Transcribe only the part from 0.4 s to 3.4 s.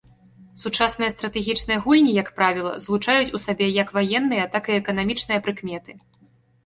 Сучасныя стратэгічныя гульні, як правіла, злучаюць